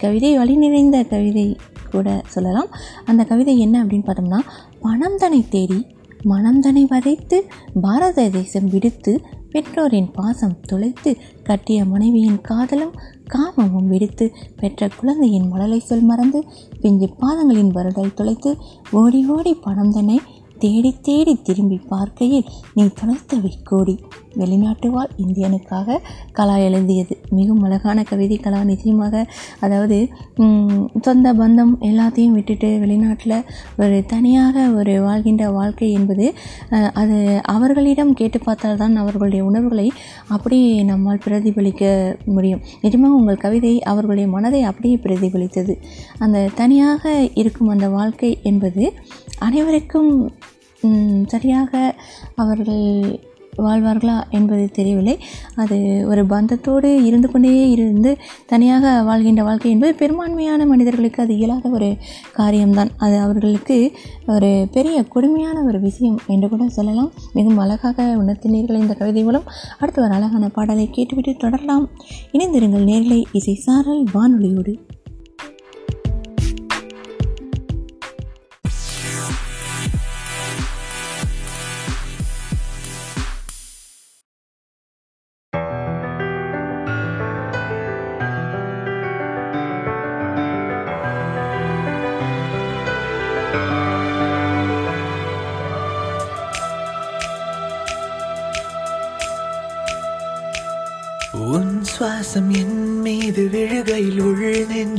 கவிதை 0.00 0.30
வழி 0.36 0.56
நிறைந்த 0.56 1.00
கவிதை 1.14 1.46
கூட 1.90 2.08
சொல்லலாம். 2.34 2.70
அந்த 3.06 3.24
கவிதை 3.32 3.56
என்ன 3.66 3.82
அப்படின்னு 3.84 4.08
பார்த்தோம்னா 4.08 4.42
பணம் 4.80 5.20
தனை 5.24 5.42
தேடி 5.48 5.80
மனம் 6.24 6.60
தன்னை 6.60 6.84
வதைத்து 6.90 7.36
பாரத 7.80 8.28
தேசம் 8.28 8.70
விடுத்து 8.70 9.12
பெற்றோரின் 9.52 10.08
பாசம் 10.12 10.56
தொலைத்து 10.66 11.10
கட்டிய 11.42 11.84
மனைவியின் 11.84 12.40
காதலும் 12.40 12.96
காமமும் 13.28 13.88
விடுத்து 13.88 14.26
பெற்ற 14.56 14.88
குழந்தையின் 14.96 15.48
மழலை 15.48 15.78
சொல் 15.80 16.04
மறந்து 16.04 16.40
பிஞ்சு 16.80 17.08
பாதங்களின் 17.20 17.72
வருடல் 17.72 18.14
தொலைத்து 18.14 18.50
ஓடி 18.92 19.20
ஓடி 19.28 19.52
பணம் 19.60 19.92
தன்னை 19.92 20.18
தேடி 20.58 20.90
தேடி 21.02 21.34
திரும்பி 21.42 21.78
பார்க்கையில் 21.88 22.48
நீ 22.74 22.84
தொலைத்தவை 23.00 23.52
கோடி 23.62 23.94
வெளிநாட்டு 24.40 24.88
வாழ் 24.94 25.12
இந்தியனுக்காக 25.24 25.98
கலா 26.38 26.56
எழுதியது. 26.68 27.14
மிகவும் 27.38 27.64
அழகான 27.68 28.04
கவிதை 28.10 28.36
கலா 28.46 28.60
நிச்சயமாக. 28.70 29.24
அதாவது 29.64 29.98
சொந்த 31.06 31.32
பந்தம் 31.40 31.74
எல்லாத்தையும் 31.90 32.36
விட்டுட்டு 32.38 32.70
வெளிநாட்டில் 32.84 33.36
ஒரு 33.82 33.96
தனியாக 34.12 34.66
ஒரு 34.80 34.94
வாழ்கின்ற 35.06 35.44
வாழ்க்கை 35.58 35.90
என்பது 35.98 36.26
அது 37.02 37.18
அவர்களிடம் 37.54 38.12
கேட்டு 38.20 38.38
பார்த்தால்தான் 38.46 38.96
அவர்களுடைய 39.02 39.42
உணர்வுகளை 39.50 39.88
அப்படியே 40.36 40.72
நம்மால் 40.90 41.24
பிரதிபலிக்க 41.26 41.84
முடியும். 42.36 42.62
நிஜமாக 42.84 43.18
உங்கள் 43.20 43.42
கவிதை 43.46 43.74
அவர்களுடைய 43.92 44.28
மனதை 44.36 44.62
அப்படியே 44.70 44.96
பிரதிபலித்தது. 45.06 45.74
அந்த 46.24 46.46
தனியாக 46.60 47.12
இருக்கும் 47.42 47.72
அந்த 47.74 47.88
வாழ்க்கை 47.98 48.30
என்பது 48.50 48.84
அனைவருக்கும் 49.46 50.12
சரியாக 51.32 51.70
அவர்கள் 52.42 52.86
வாழ்வார்களா 53.58 54.16
என்பது 54.30 54.68
தெரியவில்லை. 54.70 55.18
அது 55.56 56.04
ஒரு 56.08 56.26
பந்தத்தோடு 56.26 56.90
இருந்து 57.04 57.30
கொண்டே 57.30 57.70
இருந்து 57.70 58.16
தனியாக 58.46 59.02
வாழ்கின்ற 59.02 59.42
வாழ்க்கை 59.42 59.70
என்பது 59.70 59.94
பெரும்பான்மையான 59.94 60.66
மனிதர்களுக்கு 60.66 61.22
அது 61.22 61.36
இயலாத 61.36 61.68
ஒரு 61.68 61.96
காரியம்தான். 62.32 62.90
அது 62.96 63.18
அவர்களுக்கு 63.18 63.92
ஒரு 64.26 64.68
பெரிய 64.72 65.02
கொடுமையான 65.02 65.62
ஒரு 65.62 65.80
விஷயம் 65.80 66.18
என்று 66.26 66.48
கூட 66.48 66.68
சொல்லலாம். 66.68 67.10
மிகவும் 67.32 67.58
அழகாக 67.58 68.16
உணர்த்தினீர்கள் 68.16 68.80
இந்த 68.80 68.94
கவிதை 68.94 69.22
மூலம். 69.22 69.42
அடுத்து 69.78 70.02
ஒரு 70.02 70.12
அழகான 70.12 70.48
பாடலை 70.48 70.90
கேட்டுவிட்டு 70.90 71.34
தொடரலாம். 71.38 71.88
இணைந்திருங்கள் 72.32 72.88
நேர்களை 72.90 73.22
இசை 73.32 73.54
சாரல் 73.54 74.04
வானொலியோடு. 74.14 74.74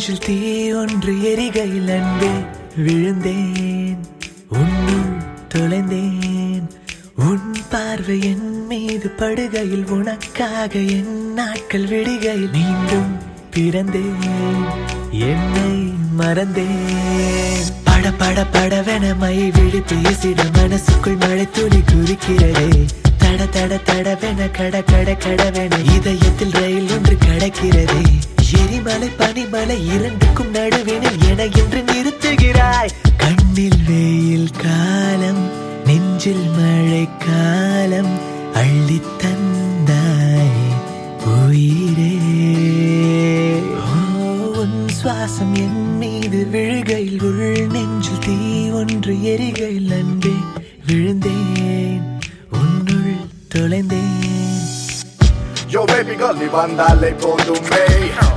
நெஞ்சில் 0.10 0.28
தீ 0.28 0.72
ஒன்று 0.72 1.14
எரிகையில் 1.14 1.90
அன்பே 1.90 2.32
விழுந்தேன். 2.76 3.98
உன்னும் 4.50 5.22
தொலைந்தேன். 5.48 6.70
உன் 7.16 7.56
பார்வை 7.70 8.22
என் 8.22 8.66
மீது 8.66 9.12
படுகையில் 9.18 9.86
உனக்காக 9.86 10.80
என் 10.80 11.34
நாட்கள் 11.34 11.84
விடுகையில் 11.84 12.52
மீண்டும் 12.52 13.18
பிறந்தேன். 13.56 14.68
என்னை 15.12 15.94
மறந்தேன். 16.18 17.68
பட 17.84 18.12
பட 18.12 18.46
படவென 18.54 19.18
மை 19.18 19.52
விழி 19.52 19.78
பேசிட 19.78 20.42
மனசுக்குள் 20.54 21.18
மழை 21.20 21.48
துளி 21.52 21.78
குறிக்கிறதே 21.78 22.86
தட 23.20 23.48
தட 23.54 23.80
தடவென 23.86 24.52
கட 24.52 24.84
கட 24.84 25.12
கடவென 25.12 25.94
இதயத்தில் 25.96 26.52
ரயில் 26.52 26.90
ஒன்று 26.90 27.18
கடக்கிறதே. 27.28 28.04
எரிமலை 28.58 29.10
பனிமலை 29.18 29.94
இரண்டுக்கும் 29.94 30.54
நடுவினில் 30.54 31.22
என 31.30 31.46
என்று 31.46 31.82
நிறுத்துகிறாய். 31.82 32.90
கண்ணில் 33.18 33.84
வெயில் 33.88 34.50
காலம் 34.50 35.50
நெஞ்சில் 35.86 36.50
மழை 36.58 37.10
காலம் 37.28 38.20
அள்ளி 38.54 39.02
தந்தாய் 39.18 40.68
உயிரே. 41.26 42.18
சுவாசம் 45.04 45.54
என் 45.54 45.98
மீது 45.98 46.48
விழுகையில் 46.52 47.24
உள் 47.24 47.68
நெஞ்சில் 47.68 48.20
தீ 48.26 48.70
ஒன்று 48.70 49.14
எரிகையில் 49.14 49.92
அன்பே 49.92 50.34
விழுந்தேன். 50.88 52.20
உன்னுள் 52.52 53.16
தொலைந்தேன். 53.48 54.29
Yo 55.69 55.83
baby 55.87 56.15
girl 56.17 56.37
நீ 56.41 56.47
வந்தாலே 56.53 57.11
போதுமே 57.23 57.85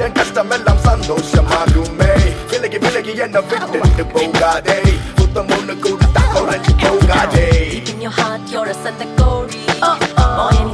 என் 0.04 0.16
கஷ்டமெல்லாம் 0.18 0.82
சந்தோஷமாகுமே 0.88 2.12
விலகி 2.52 2.80
விலகி 2.86 3.14
என்ன 3.26 3.42
விட்டுட்டு 3.50 4.06
போகாதே 4.16 4.80
புத்தம் 5.20 5.52
ஒண்ணு 5.58 5.76
கொடுத்தா 5.86 6.24
குறைஞ்சு 6.36 6.74
போகாதே 6.86 7.48
Deep 7.72 7.90
in 7.94 8.02
your 8.02 8.12
heart, 8.12 8.42
you're 8.54 8.68
a 8.68 8.78
Sandakori. 8.84 9.60
Oh, 9.82 9.98
oh. 10.24 10.71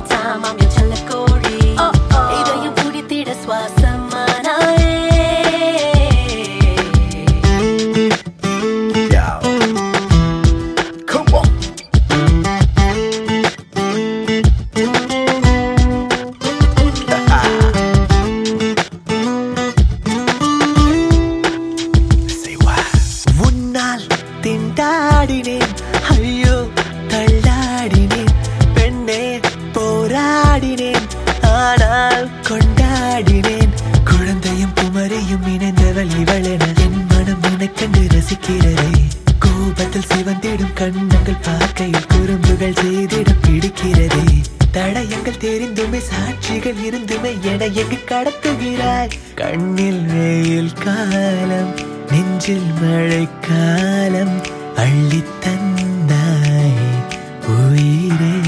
கண்ணங்கள் 40.89 41.37
பார்க்கையில் 41.43 42.07
குறும்புகள் 42.07 42.73
செய்திட 42.73 43.27
பிடிக்கிறதே. 43.47 44.45
தடயங்கள் 44.73 45.37
தெரிந்துமே 45.37 45.99
சாட்சிகள் 45.99 46.77
இருந்துமே 46.83 47.41
என 47.41 47.67
எங்கு 47.67 47.99
கடத்துகிறாய்? 48.07 49.11
கண்ணில் 49.35 50.05
வெயில் 50.05 50.73
காலம் 50.73 51.75
நெஞ்சில் 52.11 52.73
மழை 52.81 53.29
காலம் 53.41 54.41
அள்ளித்தந்தாய் 54.77 55.69
உயிரே. 57.47 58.48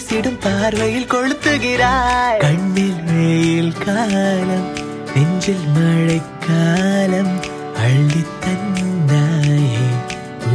வீசிடும் 0.00 0.38
பார்வையில் 0.40 1.06
கொளுத்துகிறாய். 1.06 2.36
கண்ணில் 2.38 3.02
வெயில் 3.02 3.72
காலம் 3.72 4.68
நெஞ்சில் 5.14 5.66
மழை 5.74 6.22
காலம் 6.46 7.40
அள்ளித் 7.74 8.40
தந்தாயே 8.40 9.76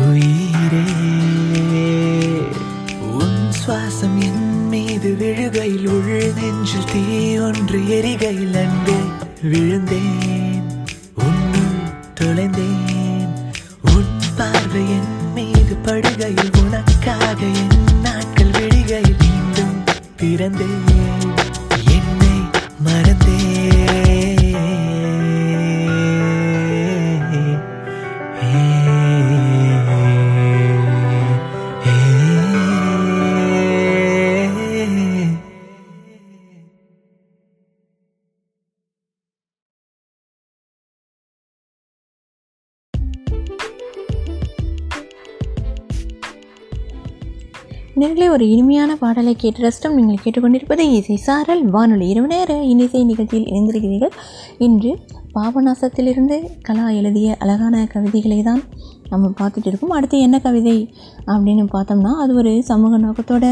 உயிரே. 0.08 0.88
உன் 3.02 3.52
சுவாசம் 3.52 4.18
என் 4.20 4.68
மீது 4.68 5.18
விழுகையில் 5.20 5.88
உள் 5.88 6.34
நெஞ்சில் 6.42 6.92
தீ 6.94 7.38
ஒன்று 7.38 7.80
எரிகையில் 7.80 8.58
அன்பே 8.58 9.00
விழுந்தேன். 9.42 10.86
உன்னுள் 11.16 11.80
தொலைந்தேன். 12.14 12.75
நேர்களே 48.26 48.38
ஒரு 48.38 48.46
இனிமையான 48.54 48.92
பாடலை 49.02 49.32
கேட்டு 49.42 49.60
ரசித்தோம். 49.64 49.96
நீங்கள் 49.98 50.22
கேட்டுக்கொண்டிருப்பது 50.24 50.84
இசை 51.00 51.16
சாரல். 51.26 51.62
வானொலி 51.74 52.06
இரவு 52.14 52.28
நேர 52.32 52.52
இன்னிசை 52.70 53.02
நிகழ்ச்சியில் 53.10 53.50
இணைந்திருக்கிறீர்கள். 53.52 54.14
இன்று 54.66 54.92
பாபநாசத்திலிருந்து 55.36 56.38
கலா 56.68 56.86
எழுதிய 57.00 57.36
அழகான 57.44 57.84
கவிதைகளை 57.94 58.40
தான் 58.48 58.62
நம்ம 59.12 59.32
பார்த்துட்டு 59.40 59.70
இருக்கோம். 59.72 59.94
அடுத்து 59.98 60.20
என்ன 60.28 60.40
கவிதை 60.48 60.76
அப்படின்னு 61.34 61.66
பார்த்தோம்னா 61.76 62.14
அது 62.26 62.34
ஒரு 62.42 62.54
சமூக 62.70 63.00
நோக்கத்தோட 63.06 63.46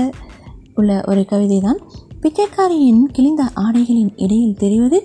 உள்ள 0.80 0.91
ஒரு 1.11 1.24
கவிதை 1.34 1.59
தான் 1.67 1.80
பிச்சைக்காரியின் 2.24 3.03
கிழிந்த 3.17 3.45
ஆடைகளின் 3.65 4.13
இடையில் 4.26 4.59
தெரிவது 4.65 4.99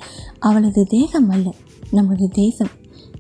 அவளது 0.49 0.85
தேகம் 0.97 1.31
அல்ல 1.37 1.49
நமது 1.91 2.29
தேசம். 2.43 2.73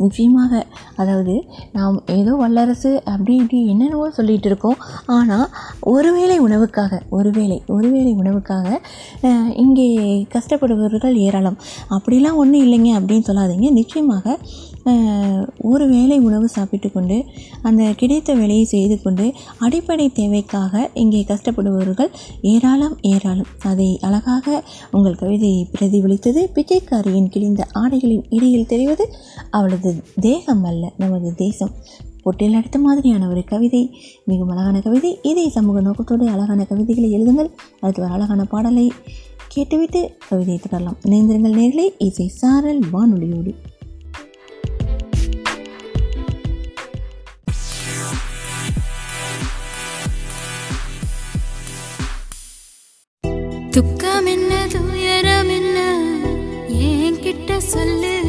நிச்சயமாக. 0.03 0.53
அதாவது 0.96 1.34
நாம் 1.76 1.96
ஏதோ 2.18 2.32
வல்லரசு 2.42 2.90
அப்படி 3.12 3.34
இப்படி 3.42 3.61
என்னென்னவோ 3.72 4.07
சொல்லிகிட்டு 4.16 4.49
இருக்கோம். 4.51 4.78
ஆனால் 5.16 5.46
ஒருவேளை 5.94 6.38
உணவுக்காக 6.46 7.01
ஒருவேளை 7.18 7.59
ஒருவேளை 7.76 8.12
உணவுக்காக 8.22 8.66
இங்கே 9.64 9.88
கஷ்டப்படுபவர்கள் 10.36 11.16
ஏராளம். 11.26 11.59
அப்படிலாம் 11.96 12.40
ஒன்றும் 12.42 12.64
இல்லைங்க 12.66 12.92
அப்படின்னு 12.99 13.28
சொல்லாதீங்க. 13.30 13.70
நிச்சயமாக 13.80 14.38
ஒரு 15.70 15.89
வேளை 15.89 16.18
உணவு 16.18 16.49
சாப்பிட்டு 16.49 16.89
கொண்டு 16.93 17.24
அந்த 17.62 17.93
கிடைத்த 17.97 18.34
வேலையை 18.34 18.64
செய்து 18.64 19.03
கொண்டு 19.03 19.32
அடிப்படை 19.59 20.07
தேவைக்காக 20.12 20.91
இங்கே 20.95 21.24
கஷ்டப்படுபவர்கள் 21.28 22.11
ஏராளம் 22.43 22.97
ஏராளம். 23.01 23.51
அதை 23.64 23.99
அழகாக 24.01 24.64
உங்கள் 24.93 25.14
கவிதையை 25.14 25.62
பிரதிபலித்தது 25.72 26.43
பிச்சைக்காரியின் 26.55 27.28
கிழிந்த 27.28 27.66
ஆடைகளின் 27.74 28.26
இடையில் 28.28 28.66
தெரிவது 28.66 29.07
அவளது 29.51 29.93
தேகம் 30.20 30.64
அல்ல 30.64 30.93
நமது 30.97 31.34
தேசம். 31.34 31.72
பொட்டியில் 32.24 32.59
அடுத்த 32.61 32.78
மாதிரியான 32.78 33.28
ஒரு 33.28 33.45
கவிதை 33.45 33.82
மிகவும் 34.24 34.53
அழகான 34.55 34.80
கவிதை 34.80 35.18
இதை 35.22 35.49
சமூக 35.49 35.80
நோக்கத்தோடு 35.80 36.28
அழகான 36.28 36.64
கவிதைகளை 36.64 37.11
எழுதுங்கள். 37.16 37.51
அடுத்து 37.80 38.03
ஒரு 38.03 38.12
அழகான 38.12 38.45
பாடலை 38.45 38.93
கேட்டுவிட்டு 39.49 40.01
கவிதையை 40.28 40.61
தொடரலாம். 40.62 40.97
இணைந்திருங்கள் 41.05 41.59
நேர்களை 41.61 41.86
இசை 41.99 42.28
சாரல் 42.28 42.80
வானொலியோடு. 42.93 43.53
கஷ்டம் 54.18 54.38
என்ன 54.38 54.66
துயரம் 54.66 55.48
என்ன? 55.48 55.78
ஏன் 56.68 57.20
கிட்ட 57.20 57.60
சொல்லு. 57.60 58.28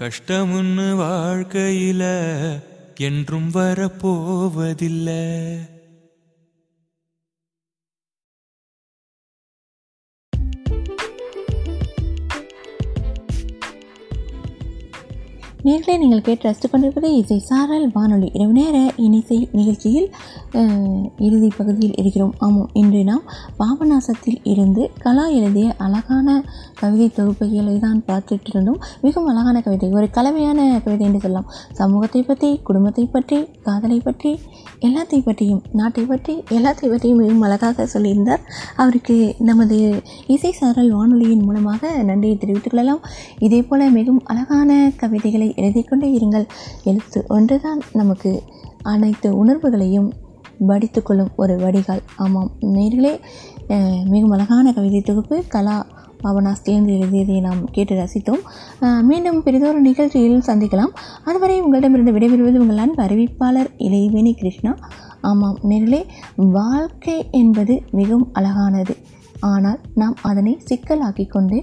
கஷ்டமுன்னு 0.00 0.88
வாழ்க்கையில 1.02 2.02
என்றும் 2.98 3.50
வரப்போவதில்லை. 3.54 5.24
நேர்களை 15.66 15.94
நீங்கள் 16.00 16.24
கேட்டு 16.26 16.44
ரசித்து 16.46 16.68
கொண்டிருப்பது 16.68 17.08
இசை 17.20 17.36
சாரல் 17.48 17.86
வானொலி. 17.94 18.26
இரவு 18.36 18.52
நேர 18.58 18.76
இனிசை 19.04 19.38
நிகழ்ச்சியில் 19.58 20.06
இறுதி 21.26 21.48
பகுதியில் 21.56 21.96
இருக்கிறோம். 22.00 22.34
ஆமாம் 22.46 22.68
இன்று 22.80 23.00
நாம் 23.08 23.24
பாபநாசத்தில் 23.60 24.38
இருந்து 24.52 24.82
கலா 25.04 25.24
எழுதிய 25.38 25.68
அழகான 25.86 26.36
கவிதை 26.80 27.08
தொகுப்புகளை 27.16 27.74
தான் 27.86 27.98
பார்த்துட்டு 28.10 28.50
இருந்தோம். 28.52 28.78
மிகவும் 29.06 29.30
அழகான 29.32 29.62
கவிதை 29.66 29.88
ஒரு 29.98 30.08
கலவையான 30.18 30.68
கவிதை 30.84 31.06
என்று 31.08 31.22
சொல்லலாம். 31.24 31.48
சமூகத்தை 31.80 32.22
பற்றி 32.30 32.50
குடும்பத்தை 32.68 33.06
பற்றி 33.16 33.38
காதலை 33.68 33.98
பற்றி 34.08 34.32
எல்லாத்தை 34.86 35.20
பற்றியும் 35.26 35.62
நாட்டை 35.80 36.04
பற்றி 36.12 36.32
எல்லாத்தை 36.58 36.86
பற்றியும் 36.94 37.20
மிகவும் 37.22 37.44
அழகாக 37.48 37.86
சொல்லியிருந்தார். 37.94 38.42
அவருக்கு 38.82 39.18
நமது 39.50 39.76
இசை 40.36 40.54
சாரல் 40.60 40.94
வானொலியின் 40.96 41.44
மூலமாக 41.48 41.92
நன்றியை 42.10 42.38
தெரிவித்துக் 42.44 42.74
கொள்ளலாம். 42.74 43.02
இதே 43.48 43.62
போல 43.68 43.90
மிகவும் 43.98 44.24
அழகான 44.32 44.70
கவிதைகளை 45.02 45.50
எழுதிக் 45.56 45.88
கொண்டே 45.88 46.08
இருங்கள். 46.18 46.46
எழுத்து 46.90 47.18
ஒன்றுதான் 47.36 47.80
நமக்கு 48.00 48.30
அனைத்து 48.92 49.28
உணர்வுகளையும் 49.42 50.08
வடித்துக்கொள்ளும் 50.68 51.32
ஒரு 51.42 51.54
வடிகால். 51.64 52.02
ஆமாம் 52.24 52.50
நேர்களே 52.74 53.12
மிகவும் 54.12 54.34
அழகான 54.36 54.72
கவிதை 54.72 55.00
தொகுப்பு 55.00 55.36
கலா 55.54 55.78
பாபனாஸ்திலிருந்து 56.24 56.92
எழுதியதை 56.98 57.38
நாம் 57.46 57.60
கேட்டு 57.74 57.94
ரசித்தோம். 58.02 58.42
மீண்டும் 59.10 59.42
பெரிதொரு 59.46 59.80
நிகழ்ச்சியில் 59.80 60.46
சந்திக்கலாம். 60.46 60.92
அதுவரை 61.24 61.56
உங்களிடமிருந்து 61.64 62.14
விடைபெறுவது 62.16 62.62
உங்கள் 62.62 62.82
அன்பு 62.84 63.02
அறிவிப்பாளர் 63.02 63.70
இளைவேணி 63.88 64.32
கிருஷ்ணா. 64.34 64.72
ஆமாம் 65.30 65.58
நேர்களே 65.70 66.00
வாழ்க்கை 66.56 67.18
என்பது 67.40 67.74
மிகவும் 67.90 68.26
அழகானது. 68.32 68.96
ஆனால் 69.40 69.80
நாம் 70.00 70.16
அதனை 70.30 70.52
சிக்கலாக்கி 70.68 71.24
கொண்டு 71.28 71.58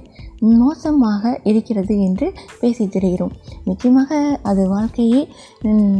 மோசமாக 0.60 1.40
இருக்கிறது 1.44 1.96
என்று 2.08 2.28
பேசி 2.62 2.86
திரிகிறோம் 2.86 3.34
நிச்சயமாக 3.66 4.40
அது 4.44 4.64
வாழ்க்கையை 4.70 5.22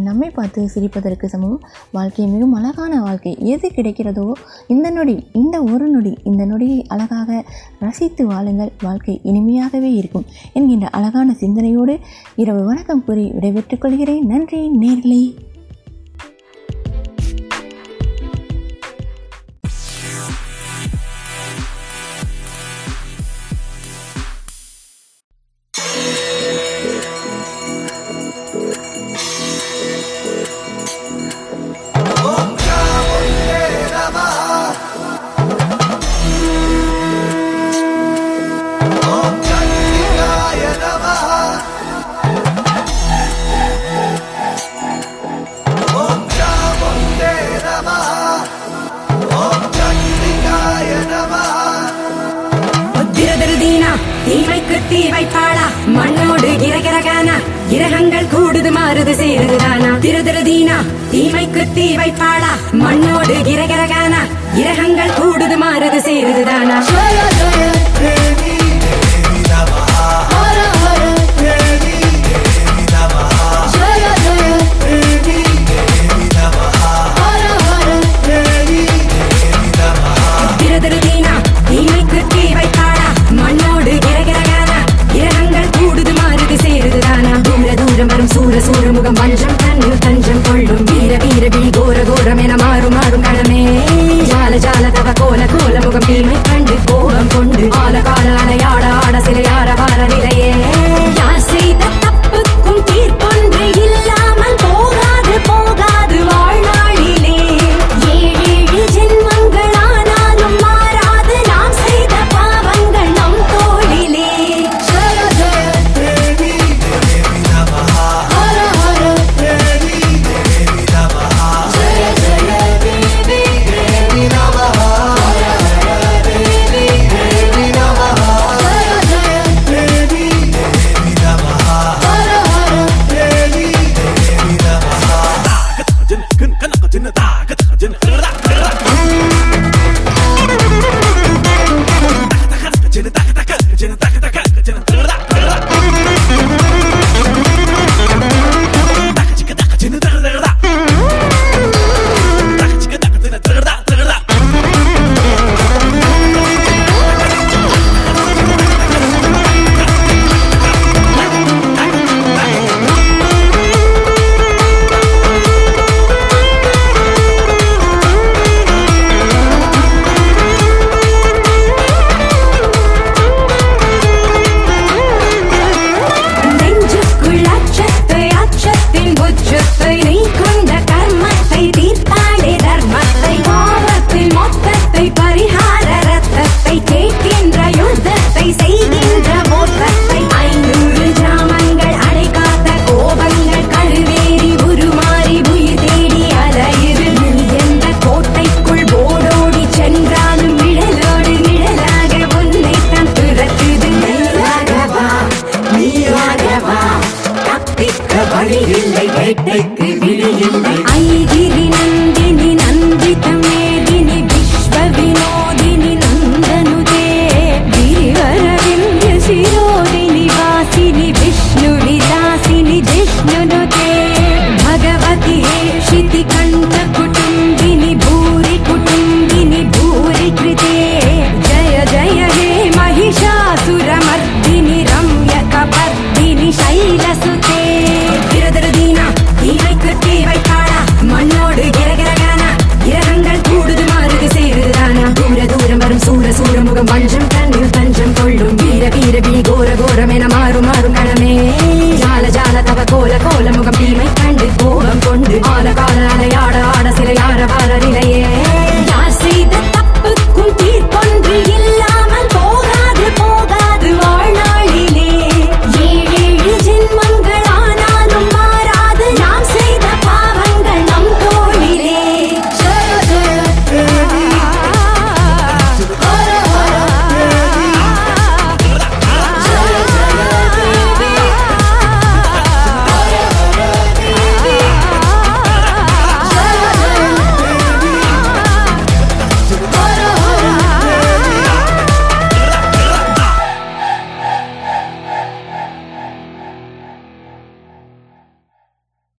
நம்மை 0.08 0.30
பார்த்து 0.30 0.70
சிரிப்பதற்கு 0.74 1.26
சமம். 1.34 1.60
வாழ்க்கை 1.92 2.26
மிகவும் 2.26 2.58
அழகான 2.60 2.94
வாழ்க்கை. 3.02 3.34
எது 3.54 3.68
கிடைக்கிறதோ 3.76 4.28
இந்த 4.68 4.88
நொடி 4.90 5.16
இந்த 5.34 5.56
ஒரு 5.74 5.88
நொடி 5.88 6.14
இந்த 6.24 6.44
நொடியை 6.46 6.80
அழகாக 6.88 7.46
ரசித்து 7.80 8.26
வாழுங்கள். 8.28 8.72
வாழ்க்கை 8.82 9.16
இனிமையாகவே 9.24 9.92
இருக்கும் 10.02 10.28
என்கின்ற 10.54 10.88
அழகான 11.00 11.34
சிந்தனையோடு 11.34 11.96
இரவு 12.36 12.64
வணக்கம் 12.66 13.06
கூறி 13.06 13.26
விடைபெற்றுக் 13.32 13.82
கொள்கிறேன். 13.82 14.26
நன்றி 14.26 14.62
நேர்களே. 14.84 15.24
மாறுது 58.96 59.14
சேருதானா 59.20 59.92
திருதீனா 60.02 60.76
தீமைக்கு 61.12 61.64
தீ 61.76 61.86
வைப்பாளா? 61.98 62.52
மண்ணோடு 62.82 63.36
கிரகிரகானா 63.48 64.22
கிரகங்கள் 64.58 65.16
கூடுது 65.18 65.58
மாறுது 65.58 66.00
சேருதுதானா 66.02 66.78
சூரமுகம் 88.66 89.14
வஞ்சம் 89.14 89.56
தன்னில் 89.56 89.98
தஞ்சம் 90.00 90.42
கொள்ளும். 90.42 90.84
வீர 90.84 91.18
வீர 91.24 91.48
வில் 91.56 91.70
கோர 91.78 91.98
கோரம் 92.04 92.38
என 92.38 92.56
மாறும் 92.56 92.94
மாறும் 92.94 93.24
களமே. 93.24 93.62
ஜால 94.30 94.54
ஜால 94.58 94.92
தவ 94.92 95.12
கோல 95.22 95.46
கோல 95.54 95.76
முகம் 95.86 96.06
தீமை 96.08 96.38
கண்டு 96.50 96.76
கோபம் 96.86 97.32
கொண்டு 97.36 97.68
கால 97.68 98.02
கால 98.02 98.28